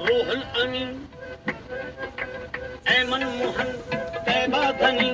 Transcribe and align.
रोहल 0.00 0.42
अमीन 0.60 0.90
ऐमन 2.90 3.24
मोहन 3.32 3.72
तैबा 4.28 4.62
धनी 4.80 5.10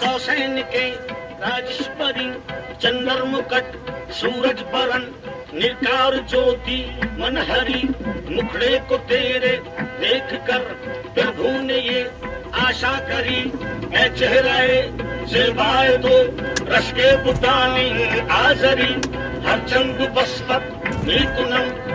कौसैन 0.00 0.60
के 0.74 0.84
राजेश्वरी 1.42 2.26
चंदर 2.82 3.22
मुकट 3.24 4.12
सूरज 4.12 4.60
बरन 4.74 5.06
निकार 5.54 6.16
ज्योति, 6.30 6.78
मनहरी, 7.20 7.82
मुखड़े 8.30 8.78
को 8.88 8.96
तेरे, 9.10 9.52
देख 10.00 10.34
कर 10.48 10.62
प्रभु 11.14 11.50
ने 11.62 11.78
ये 11.80 12.02
आशा 12.60 12.92
करी। 13.08 13.40
मैं 13.86 14.08
चेहराए 14.16 14.80
सेवाए 15.26 15.96
तो 15.98 16.14
रश 16.72 16.90
के 16.92 17.16
पुतानी 17.24 17.88
आजरी, 18.36 18.92
हर 19.48 19.66
चंद 19.68 20.08
बसपत 20.16 20.64
नीकुनम 21.06 21.94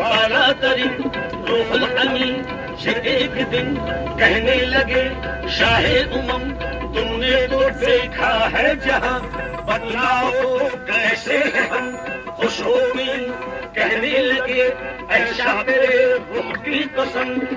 बाला 0.00 0.52
तरी, 0.52 0.88
रोहल 1.48 2.08
अमी 2.08 2.30
से 2.82 2.90
एक 2.90 3.48
दिन 3.48 3.76
कहने 4.18 4.54
लगे, 4.54 5.04
शाहे 5.50 6.04
उमम, 6.04 6.50
तुमने 6.94 7.46
तो 7.46 7.70
देखा 7.70 8.32
है 8.48 8.76
जहाँ, 8.76 9.20
बदलाव 9.68 10.30
तो 10.30 10.76
कैसे 10.76 11.38
है 11.38 11.68
हम? 11.68 11.96
खुश 12.40 12.60
हो 12.60 12.74
कहने 13.78 14.18
लगे 14.18 14.62
ऐसा 15.10 15.54
मेरे 15.54 16.12
रुख 16.12 16.56
की 16.56 16.78
कसम 16.78 17.47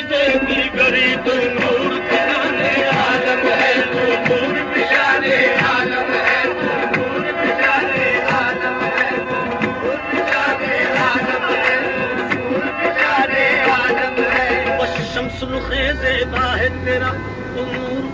चीजें 0.00 0.46
भी 0.46 0.68
गरीब 0.76 1.24
नूर 1.56 2.06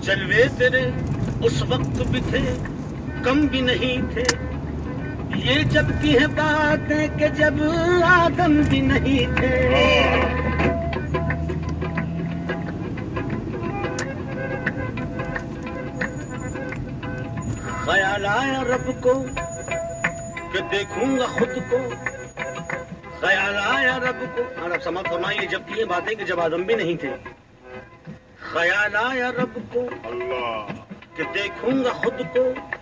जलवे 0.00 0.48
तेरे 0.48 0.94
उस 1.46 1.62
वक्त 1.62 2.06
भी 2.06 2.20
थे, 2.20 2.42
कम 3.22 3.48
भी 3.48 3.62
नहीं 3.62 4.02
थे। 4.02 4.54
ये 5.48 5.64
जब 5.64 6.02
की 6.02 6.12
है 6.12 6.26
बातें 6.26 7.18
कि 7.18 7.28
जब 7.28 7.62
आदम 8.04 8.64
भी 8.64 8.80
नहीं 8.80 9.26
थे। 9.26 10.43
ख्याल 17.84 18.26
आया 18.26 18.62
रब 18.62 19.00
को 19.06 19.14
कि 20.52 20.60
देखूँगा 20.60 21.26
खुद 21.26 21.54
को। 21.58 21.78
ख्याल 23.20 23.56
आया 23.56 23.96
रब 23.96 24.34
को। 24.38 24.62
और 24.62 24.72
अब 24.72 24.80
समझ 24.80 25.04
फरमाइए 25.04 25.46
जब 25.46 25.66
की 25.66 25.74
ये 25.74 25.84
बातें 25.84 26.16
कि 26.16 26.24
जब 26.24 26.40
आदम 26.40 26.64
भी 26.64 26.74
नहीं 26.74 26.96
थे। 26.96 27.10
ख्याल 28.52 28.96
आया 28.96 29.30
रब 29.30 29.70
को 29.76 29.80
अल्लाह। 29.80 30.72
कि 31.16 31.24
देखूँगा 31.24 31.92
खुद 31.92 32.18
को। 32.36 32.74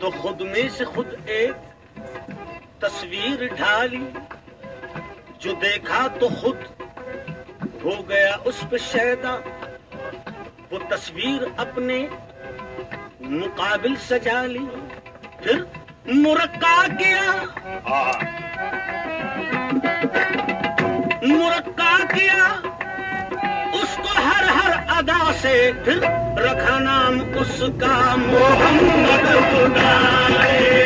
तो 0.00 0.22
खुद 0.22 0.38
में 0.42 0.68
से 0.68 0.84
खुद 0.84 1.06
एक 1.28 1.52
तस्वीर 2.82 3.54
ढाली। 3.54 4.08
जो 5.42 5.52
देखा 5.52 6.08
तो 6.08 6.28
खुद 6.28 6.64
हो 7.84 8.02
गया 8.02 8.34
उस 8.36 8.64
पे 8.64 8.78
शैदा 8.78 9.34
वो 10.72 10.78
तस्वीर 10.78 11.56
अपने 11.58 12.28
मुकाबिल 13.30 13.96
सजा 13.96 14.42
ली 14.42 14.66
फिर 15.44 15.66
मुरक्का 16.12 16.76
किया। 16.88 17.24
हाँ। 17.88 18.12
मुरक्का 21.24 21.98
किया 22.14 22.44
उसको 23.80 24.14
हर 24.20 24.44
हर 24.48 24.72
अदा 24.98 25.32
से 25.32 25.54
फिर 25.84 26.00
रखा 26.38 26.78
नाम 26.78 27.20
उसका 27.20 28.16
मोहम्मद 28.16 29.28
खुदा 29.50 30.77